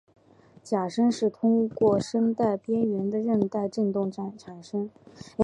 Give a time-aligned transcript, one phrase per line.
[0.63, 4.89] 假声是通过声带边缘的韧带振动产生。